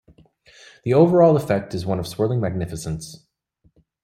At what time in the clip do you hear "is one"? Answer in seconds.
1.75-1.99